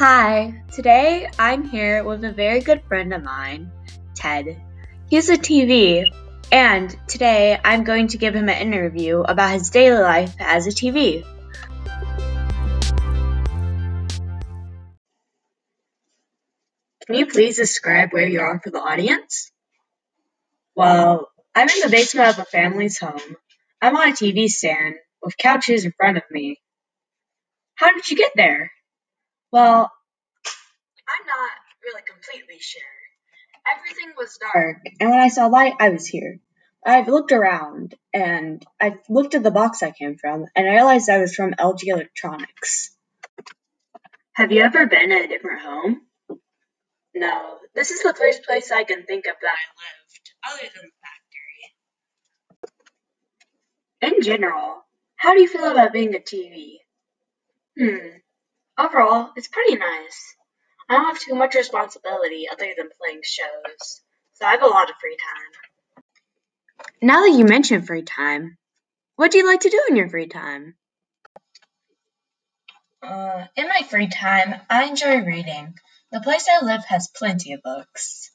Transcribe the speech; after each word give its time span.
Hi, 0.00 0.62
today 0.72 1.28
I'm 1.38 1.68
here 1.68 2.02
with 2.04 2.24
a 2.24 2.32
very 2.32 2.60
good 2.60 2.82
friend 2.88 3.12
of 3.12 3.22
mine, 3.22 3.70
Ted. 4.14 4.56
He's 5.10 5.28
a 5.28 5.36
TV, 5.36 6.06
and 6.50 6.96
today 7.06 7.60
I'm 7.62 7.84
going 7.84 8.08
to 8.08 8.16
give 8.16 8.34
him 8.34 8.48
an 8.48 8.62
interview 8.62 9.20
about 9.20 9.52
his 9.52 9.68
daily 9.68 10.00
life 10.00 10.34
as 10.40 10.66
a 10.66 10.70
TV. 10.70 11.22
Can 17.04 17.16
you 17.16 17.26
please 17.26 17.58
describe 17.58 18.14
where 18.14 18.26
you 18.26 18.40
are 18.40 18.58
for 18.58 18.70
the 18.70 18.80
audience? 18.80 19.52
Well, 20.74 21.28
I'm 21.54 21.68
in 21.68 21.80
the 21.82 21.90
basement 21.90 22.30
of 22.30 22.38
a 22.38 22.46
family's 22.46 22.98
home. 22.98 23.36
I'm 23.82 23.94
on 23.96 24.08
a 24.08 24.12
TV 24.12 24.48
stand 24.48 24.94
with 25.22 25.36
couches 25.36 25.84
in 25.84 25.92
front 25.92 26.16
of 26.16 26.22
me. 26.30 26.58
How 27.74 27.92
did 27.92 28.08
you 28.08 28.16
get 28.16 28.32
there? 28.34 28.70
Well, 29.52 29.90
I'm 31.08 31.26
not 31.26 31.50
really 31.82 32.02
completely 32.02 32.58
sure. 32.60 32.82
Everything 33.76 34.12
was 34.16 34.38
dark, 34.38 34.78
and 35.00 35.10
when 35.10 35.20
I 35.20 35.28
saw 35.28 35.46
light, 35.46 35.74
I 35.80 35.90
was 35.90 36.06
here. 36.06 36.38
I've 36.86 37.08
looked 37.08 37.32
around, 37.32 37.94
and 38.14 38.64
I 38.80 38.94
looked 39.08 39.34
at 39.34 39.42
the 39.42 39.50
box 39.50 39.82
I 39.82 39.90
came 39.90 40.16
from, 40.16 40.46
and 40.54 40.68
I 40.68 40.74
realized 40.74 41.10
I 41.10 41.18
was 41.18 41.34
from 41.34 41.52
LG 41.54 41.82
Electronics. 41.88 42.96
Have 44.34 44.52
you 44.52 44.62
ever 44.62 44.86
been 44.86 45.12
at 45.12 45.24
a 45.24 45.28
different 45.28 45.60
home? 45.62 46.00
No, 47.14 47.58
this 47.74 47.90
is 47.90 48.02
the 48.02 48.14
first 48.14 48.44
place 48.44 48.70
I 48.70 48.84
can 48.84 49.04
think 49.04 49.26
of 49.26 49.34
that 49.42 49.52
I 49.52 49.66
lived, 49.82 50.30
other 50.48 50.68
than 50.74 50.90
the 50.90 50.92
factory. 54.00 54.16
In 54.16 54.22
general, 54.22 54.84
how 55.16 55.34
do 55.34 55.40
you 55.42 55.48
feel 55.48 55.70
about 55.70 55.92
being 55.92 56.14
a 56.14 56.20
TV? 56.20 56.76
Hmm. 57.78 58.09
Overall, 58.80 59.30
it's 59.36 59.48
pretty 59.48 59.76
nice. 59.76 60.36
I 60.88 60.94
don't 60.94 61.04
have 61.04 61.18
too 61.18 61.34
much 61.34 61.54
responsibility 61.54 62.46
other 62.50 62.72
than 62.74 62.88
playing 62.98 63.20
shows, 63.22 64.00
so 64.32 64.46
I 64.46 64.52
have 64.52 64.62
a 64.62 64.68
lot 64.68 64.88
of 64.88 64.96
free 64.98 65.18
time. 65.18 66.86
Now 67.02 67.20
that 67.20 67.36
you 67.36 67.44
mention 67.44 67.82
free 67.82 68.04
time, 68.04 68.56
what 69.16 69.32
do 69.32 69.36
you 69.36 69.46
like 69.46 69.60
to 69.60 69.68
do 69.68 69.84
in 69.90 69.96
your 69.96 70.08
free 70.08 70.28
time? 70.28 70.76
Uh, 73.02 73.44
in 73.54 73.68
my 73.68 73.82
free 73.86 74.08
time, 74.08 74.54
I 74.70 74.84
enjoy 74.84 75.24
reading. 75.24 75.74
The 76.10 76.20
place 76.22 76.48
I 76.48 76.64
live 76.64 76.86
has 76.86 77.10
plenty 77.14 77.52
of 77.52 77.62
books. 77.62 78.30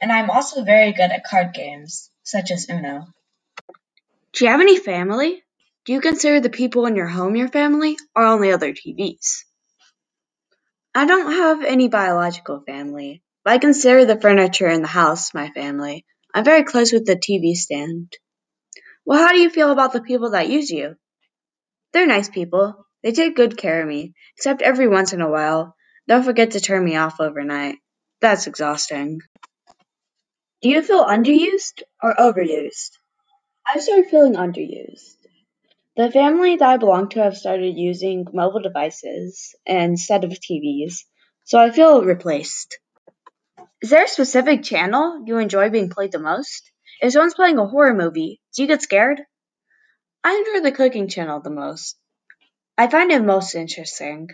And 0.00 0.12
I'm 0.12 0.30
also 0.30 0.62
very 0.62 0.92
good 0.92 1.10
at 1.10 1.24
card 1.24 1.52
games, 1.52 2.12
such 2.22 2.52
as 2.52 2.70
Uno. 2.70 3.08
Do 4.34 4.44
you 4.44 4.52
have 4.52 4.60
any 4.60 4.78
family? 4.78 5.42
Do 5.84 5.92
you 5.92 6.00
consider 6.00 6.38
the 6.38 6.48
people 6.48 6.86
in 6.86 6.94
your 6.94 7.08
home 7.08 7.34
your 7.34 7.48
family, 7.48 7.96
or 8.14 8.22
only 8.22 8.52
other 8.52 8.72
TVs? 8.72 9.42
I 10.94 11.06
don't 11.06 11.32
have 11.32 11.64
any 11.64 11.88
biological 11.88 12.62
family, 12.66 13.22
but 13.44 13.52
I 13.52 13.58
consider 13.58 14.04
the 14.04 14.20
furniture 14.20 14.68
in 14.68 14.82
the 14.82 14.88
house 14.88 15.32
my 15.32 15.50
family. 15.50 16.04
I'm 16.34 16.44
very 16.44 16.64
close 16.64 16.92
with 16.92 17.06
the 17.06 17.14
TV 17.16 17.54
stand. 17.54 18.12
Well, 19.04 19.18
how 19.24 19.32
do 19.32 19.38
you 19.40 19.50
feel 19.50 19.70
about 19.70 19.92
the 19.92 20.02
people 20.02 20.30
that 20.32 20.48
use 20.48 20.70
you? 20.70 20.96
They're 21.92 22.06
nice 22.06 22.28
people. 22.28 22.86
They 23.02 23.12
take 23.12 23.36
good 23.36 23.56
care 23.56 23.82
of 23.82 23.88
me, 23.88 24.14
except 24.36 24.62
every 24.62 24.88
once 24.88 25.12
in 25.12 25.20
a 25.20 25.30
while. 25.30 25.76
Don't 26.08 26.24
forget 26.24 26.52
to 26.52 26.60
turn 26.60 26.84
me 26.84 26.96
off 26.96 27.20
overnight. 27.20 27.78
That's 28.20 28.48
exhausting. 28.48 29.20
Do 30.62 30.68
you 30.70 30.82
feel 30.82 31.04
underused 31.04 31.82
or 32.02 32.14
overused? 32.16 32.90
I 33.66 33.78
started 33.78 34.10
feeling 34.10 34.34
underused. 34.34 35.19
The 36.00 36.10
family 36.10 36.56
that 36.56 36.66
I 36.66 36.76
belong 36.78 37.10
to 37.10 37.22
have 37.22 37.36
started 37.36 37.76
using 37.76 38.24
mobile 38.32 38.62
devices 38.62 39.54
instead 39.66 40.24
of 40.24 40.30
TVs, 40.30 41.04
so 41.44 41.58
I 41.58 41.70
feel 41.70 42.02
replaced. 42.02 42.78
Is 43.82 43.90
there 43.90 44.04
a 44.04 44.08
specific 44.08 44.62
channel 44.62 45.22
you 45.26 45.36
enjoy 45.36 45.68
being 45.68 45.90
played 45.90 46.12
the 46.12 46.18
most? 46.18 46.72
If 47.02 47.12
someone's 47.12 47.34
playing 47.34 47.58
a 47.58 47.66
horror 47.66 47.92
movie, 47.92 48.40
do 48.56 48.62
you 48.62 48.68
get 48.68 48.80
scared? 48.80 49.20
I 50.24 50.36
enjoy 50.36 50.62
the 50.62 50.74
cooking 50.74 51.06
channel 51.06 51.42
the 51.42 51.50
most. 51.50 51.98
I 52.78 52.86
find 52.86 53.12
it 53.12 53.22
most 53.22 53.54
interesting. 53.54 54.30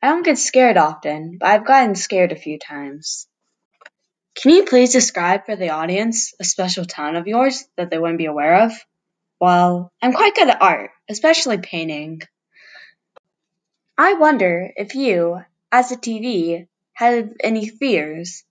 I 0.00 0.10
don't 0.10 0.24
get 0.24 0.38
scared 0.38 0.76
often, 0.76 1.38
but 1.40 1.48
I've 1.48 1.66
gotten 1.66 1.96
scared 1.96 2.30
a 2.30 2.36
few 2.36 2.56
times. 2.56 3.26
Can 4.36 4.52
you 4.52 4.64
please 4.64 4.92
describe 4.92 5.44
for 5.44 5.56
the 5.56 5.70
audience 5.70 6.34
a 6.38 6.44
special 6.44 6.84
talent 6.84 7.16
of 7.16 7.26
yours 7.26 7.64
that 7.76 7.90
they 7.90 7.98
wouldn't 7.98 8.18
be 8.18 8.26
aware 8.26 8.62
of? 8.62 8.72
Well, 9.40 9.90
I'm 10.02 10.12
quite 10.12 10.34
good 10.34 10.50
at 10.50 10.60
art, 10.60 10.90
especially 11.10 11.58
painting. 11.58 12.22
I 13.98 14.14
wonder 14.14 14.72
if 14.76 14.94
you, 14.94 15.42
as 15.70 15.90
a 15.90 15.96
TV, 15.96 16.68
have 16.94 17.30
any 17.40 17.68
fears. 17.68 18.44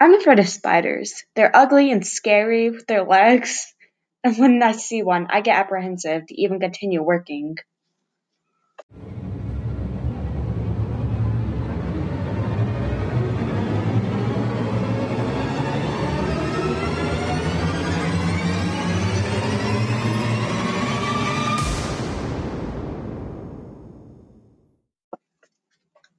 I'm 0.00 0.14
afraid 0.14 0.40
of 0.40 0.48
spiders. 0.48 1.24
They're 1.34 1.56
ugly 1.56 1.92
and 1.92 2.06
scary 2.06 2.70
with 2.70 2.86
their 2.86 3.04
legs, 3.04 3.72
and 4.24 4.36
when 4.36 4.62
I 4.62 4.72
see 4.72 5.02
one, 5.02 5.28
I 5.30 5.40
get 5.40 5.58
apprehensive 5.58 6.26
to 6.26 6.40
even 6.40 6.60
continue 6.60 7.02
working. 7.02 7.56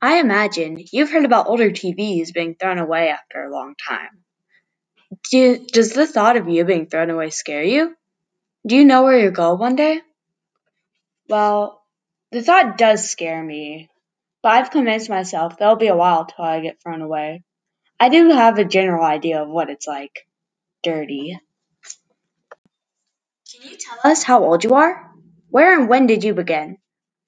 I 0.06 0.20
imagine 0.20 0.78
you've 0.92 1.10
heard 1.10 1.26
about 1.26 1.48
older 1.48 1.72
TVs 1.72 2.32
being 2.32 2.54
thrown 2.54 2.78
away 2.78 3.10
after 3.10 3.44
a 3.44 3.52
long 3.52 3.74
time. 3.90 4.24
Do, 5.32 5.66
does 5.66 5.94
the 5.94 6.06
thought 6.06 6.38
of 6.38 6.48
you 6.48 6.64
being 6.64 6.86
thrown 6.86 7.10
away 7.10 7.32
scare 7.32 7.64
you? 7.64 7.96
Do 8.68 8.76
you 8.76 8.86
know 8.86 9.02
where 9.02 9.20
you'll 9.20 9.32
go 9.32 9.56
one 9.56 9.76
day? 9.76 10.02
Well, 11.28 11.82
the 12.32 12.44
thought 12.44 12.78
does 12.78 13.10
scare 13.10 13.44
me, 13.44 13.90
but 14.44 14.52
I've 14.52 14.70
convinced 14.70 15.10
myself 15.10 15.58
there'll 15.58 15.76
be 15.76 15.88
a 15.88 15.96
while 15.96 16.26
till 16.26 16.46
I 16.46 16.60
get 16.60 16.80
thrown 16.84 17.02
away. 17.02 17.44
I 18.00 18.10
do 18.10 18.30
have 18.30 18.60
a 18.60 18.64
general 18.64 19.04
idea 19.04 19.42
of 19.42 19.50
what 19.50 19.72
it's 19.72 19.88
like. 19.88 20.28
Dirty. 20.84 21.40
Can 23.52 23.72
you 23.72 23.76
tell 23.76 24.12
us 24.12 24.22
how 24.22 24.44
old 24.44 24.64
you 24.64 24.76
are? 24.76 25.12
Where 25.50 25.80
and 25.80 25.90
when 25.90 26.06
did 26.06 26.24
you 26.24 26.36
begin? 26.36 26.78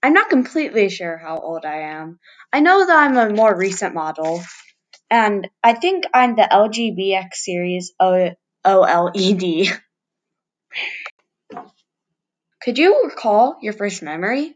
I'm 0.03 0.13
not 0.13 0.30
completely 0.30 0.90
sure 0.90 1.18
how 1.18 1.40
old 1.40 1.66
I 1.66 1.81
am. 1.81 2.19
I 2.53 2.59
know 2.59 2.85
that 2.85 2.96
I'm 2.96 3.18
a 3.18 3.34
more 3.34 3.56
recent 3.56 3.94
model, 3.94 4.41
and 5.09 5.50
I 5.63 5.74
think 5.74 6.06
I'm 6.13 6.35
the 6.35 6.47
LGBX 6.50 7.34
series 7.34 7.94
OLED. 8.00 8.31
Could 12.62 12.78
you 12.78 13.03
recall 13.06 13.58
your 13.62 13.74
first 13.74 14.03
memory? 14.03 14.56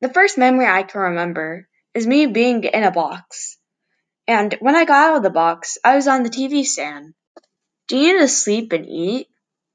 The 0.00 0.08
first 0.08 0.38
memory 0.38 0.66
I 0.66 0.82
can 0.82 1.00
remember 1.00 1.68
is 1.94 2.06
me 2.06 2.26
being 2.26 2.64
in 2.64 2.84
a 2.84 2.90
box. 2.90 3.58
And 4.26 4.54
when 4.60 4.76
I 4.76 4.84
got 4.84 5.10
out 5.10 5.16
of 5.18 5.22
the 5.22 5.30
box, 5.30 5.76
I 5.84 5.96
was 5.96 6.06
on 6.06 6.22
the 6.22 6.30
TV 6.30 6.64
stand. 6.64 7.14
Do 7.88 7.96
you 7.96 8.14
need 8.14 8.20
to 8.20 8.28
sleep 8.28 8.72
and 8.72 8.86
eat? 8.86 9.26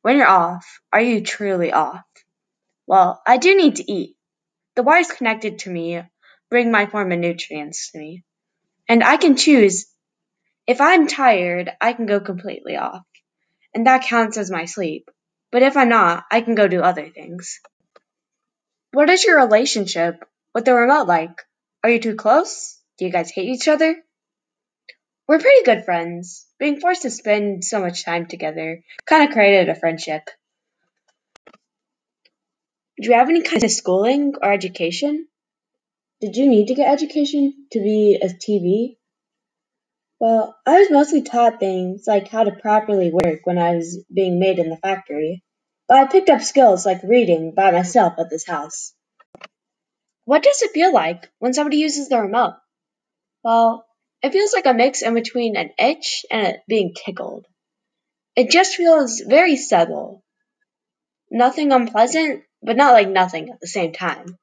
When 0.01 0.17
you're 0.17 0.27
off, 0.27 0.79
are 0.93 1.01
you 1.01 1.21
truly 1.21 1.73
off? 1.73 2.05
Well, 2.87 3.21
I 3.27 3.37
do 3.37 3.55
need 3.57 3.77
to 3.77 3.91
eat. 3.91 4.14
The 4.75 4.83
wires 4.83 5.07
connected 5.07 5.59
to 5.59 5.69
me 5.69 6.01
bring 6.49 6.71
my 6.71 6.85
form 6.85 7.11
of 7.11 7.19
nutrients 7.19 7.91
to 7.91 7.97
me. 7.97 8.23
And 8.87 9.03
I 9.03 9.17
can 9.17 9.35
choose. 9.35 9.87
If 10.67 10.81
I'm 10.81 11.07
tired, 11.07 11.71
I 11.81 11.93
can 11.93 12.05
go 12.05 12.19
completely 12.19 12.75
off. 12.75 13.03
And 13.73 13.87
that 13.87 14.03
counts 14.03 14.37
as 14.37 14.51
my 14.51 14.65
sleep. 14.65 15.09
But 15.51 15.63
if 15.63 15.77
I'm 15.77 15.89
not, 15.89 16.25
I 16.31 16.41
can 16.41 16.55
go 16.55 16.67
do 16.67 16.81
other 16.81 17.09
things. 17.09 17.59
What 18.91 19.09
is 19.09 19.23
your 19.23 19.43
relationship 19.43 20.23
with 20.53 20.65
the 20.65 20.73
remote 20.73 21.07
like? 21.07 21.41
Are 21.83 21.89
you 21.89 21.99
too 21.99 22.15
close? 22.15 22.79
Do 22.97 23.05
you 23.05 23.11
guys 23.11 23.31
hate 23.31 23.49
each 23.49 23.67
other? 23.67 23.95
We're 25.27 25.39
pretty 25.39 25.63
good 25.63 25.85
friends. 25.85 26.45
Being 26.59 26.79
forced 26.79 27.01
to 27.01 27.09
spend 27.09 27.65
so 27.65 27.79
much 27.79 28.05
time 28.05 28.27
together 28.27 28.83
kind 29.05 29.27
of 29.27 29.33
created 29.33 29.69
a 29.69 29.75
friendship. 29.75 30.29
Do 33.01 33.09
you 33.09 33.15
have 33.15 33.29
any 33.29 33.41
kind 33.41 33.63
of 33.63 33.71
schooling 33.71 34.35
or 34.41 34.51
education? 34.51 35.27
Did 36.21 36.37
you 36.37 36.47
need 36.47 36.67
to 36.67 36.75
get 36.75 36.91
education 36.91 37.67
to 37.71 37.79
be 37.79 38.17
a 38.21 38.27
TV? 38.27 38.97
Well, 40.19 40.55
I 40.65 40.79
was 40.79 40.89
mostly 40.89 41.21
taught 41.21 41.59
things 41.59 42.05
like 42.07 42.29
how 42.29 42.45
to 42.45 42.51
properly 42.51 43.11
work 43.11 43.41
when 43.43 43.57
I 43.57 43.75
was 43.75 44.03
being 44.13 44.39
made 44.39 44.59
in 44.59 44.69
the 44.69 44.77
factory, 44.77 45.43
but 45.89 45.97
I 45.97 46.07
picked 46.07 46.29
up 46.29 46.41
skills 46.41 46.85
like 46.85 47.03
reading 47.03 47.53
by 47.53 47.71
myself 47.71 48.13
at 48.17 48.29
this 48.29 48.47
house. 48.47 48.93
What 50.23 50.41
does 50.41 50.61
it 50.61 50.71
feel 50.71 50.93
like 50.93 51.29
when 51.39 51.53
somebody 51.53 51.77
uses 51.77 52.07
the 52.07 52.19
remote? 52.19 52.55
Well, 53.43 53.85
it 54.23 54.31
feels 54.31 54.53
like 54.53 54.65
a 54.65 54.73
mix 54.73 55.01
in 55.01 55.13
between 55.13 55.57
an 55.57 55.71
itch 55.77 56.25
and 56.31 56.57
being 56.67 56.93
tickled. 56.95 57.45
It 58.35 58.49
just 58.49 58.75
feels 58.75 59.19
very 59.19 59.57
subtle. 59.57 60.23
Nothing 61.29 61.71
unpleasant, 61.71 62.43
but 62.65 62.75
not 62.75 62.93
like 62.93 63.07
nothing 63.07 63.49
at 63.49 63.59
the 63.59 63.67
same 63.67 63.93
time. 63.93 64.37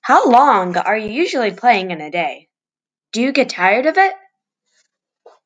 How 0.00 0.28
long 0.28 0.76
are 0.76 0.96
you 0.96 1.10
usually 1.10 1.52
playing 1.52 1.90
in 1.90 2.00
a 2.00 2.10
day? 2.10 2.48
Do 3.12 3.22
you 3.22 3.32
get 3.32 3.48
tired 3.48 3.86
of 3.86 3.96
it? 3.96 4.12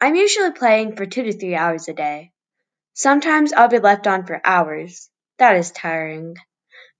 I'm 0.00 0.14
usually 0.14 0.52
playing 0.52 0.96
for 0.96 1.06
two 1.06 1.24
to 1.24 1.32
three 1.32 1.54
hours 1.54 1.88
a 1.88 1.92
day. 1.92 2.32
Sometimes 2.94 3.52
I'll 3.52 3.68
be 3.68 3.78
left 3.78 4.06
on 4.06 4.26
for 4.26 4.40
hours. 4.44 5.10
That 5.38 5.56
is 5.56 5.70
tiring. 5.70 6.36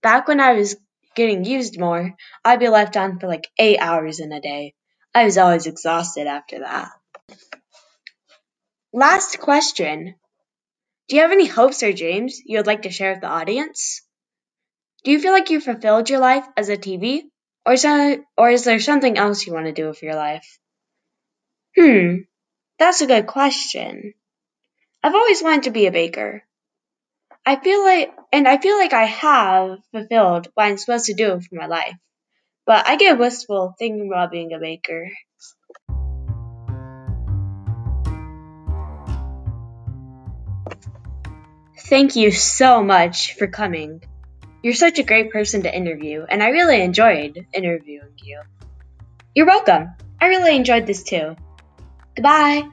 Back 0.03 0.29
when 0.29 0.41
I 0.41 0.53
was 0.53 0.77
getting 1.17 1.45
used 1.45 1.81
more, 1.81 2.15
I'd 2.45 2.61
be 2.61 2.69
left 2.69 2.97
on 2.97 3.19
for 3.19 3.27
like 3.27 3.49
eight 3.59 3.79
hours 3.81 4.21
in 4.21 4.31
a 4.33 4.41
day. 4.41 4.75
I 5.15 5.25
was 5.25 5.39
always 5.39 5.67
exhausted 5.67 6.27
after 6.27 6.61
that. 6.61 6.91
Last 8.93 9.41
question. 9.41 10.15
Do 11.09 11.17
you 11.17 11.23
have 11.23 11.33
any 11.33 11.47
hopes 11.47 11.83
or 11.83 11.93
dreams 11.93 12.41
you 12.45 12.59
would 12.59 12.67
like 12.67 12.83
to 12.83 12.91
share 12.91 13.13
with 13.13 13.23
the 13.23 13.29
audience? 13.29 14.03
Do 15.05 15.13
you 15.13 15.21
feel 15.21 15.33
like 15.33 15.51
you 15.51 15.61
fulfilled 15.61 16.11
your 16.11 16.19
life 16.19 16.45
as 16.57 16.69
a 16.69 16.77
TV? 16.77 17.25
Or 17.65 17.75
is, 17.75 17.83
there, 17.83 18.25
or 18.37 18.51
is 18.51 18.65
there 18.65 18.81
something 18.81 19.19
else 19.19 19.47
you 19.47 19.53
want 19.53 19.67
to 19.67 19.73
do 19.73 19.89
with 19.89 20.03
your 20.03 20.15
life? 20.15 20.59
Hmm, 21.77 22.17
that's 22.79 23.03
a 23.03 23.07
good 23.07 23.27
question. 23.27 24.15
I've 25.03 25.15
always 25.15 25.43
wanted 25.43 25.65
to 25.65 25.71
be 25.71 25.87
a 25.87 25.93
baker. 25.93 26.43
I 27.47 27.57
feel 27.57 27.83
like, 27.83 28.15
and 28.33 28.49
I 28.49 28.59
feel 28.59 28.77
like 28.77 28.93
I 28.93 29.05
have 29.05 29.79
fulfilled 29.93 30.49
what 30.55 30.65
I'm 30.65 30.79
supposed 30.79 31.07
to 31.07 31.15
do 31.15 31.41
for 31.41 31.55
my 31.55 31.67
life. 31.67 31.97
But 32.67 32.87
I 32.87 32.97
get 32.97 33.19
wistful 33.19 33.75
thinking 33.79 34.09
about 34.09 34.31
being 34.31 34.53
a 34.53 34.59
baker. 34.59 35.11
Thank 41.79 42.17
you 42.17 42.33
so 42.33 42.83
much 42.83 43.35
for 43.35 43.47
coming. 43.47 44.03
You're 44.69 44.75
such 44.75 44.99
a 44.99 45.03
great 45.03 45.33
person 45.33 45.63
to 45.63 45.75
interview, 45.75 46.27
and 46.29 46.43
I 46.43 46.51
really 46.51 46.83
enjoyed 46.83 47.47
interviewing 47.55 48.13
you. 48.23 48.43
You're 49.35 49.47
welcome. 49.47 49.95
I 50.21 50.27
really 50.27 50.55
enjoyed 50.55 50.87
this 50.87 51.05
too. 51.05 51.37
Goodbye. 52.15 52.69